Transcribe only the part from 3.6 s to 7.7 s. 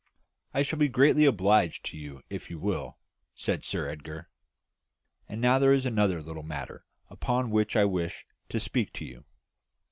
Sir Edgar. "And now there is another little matter upon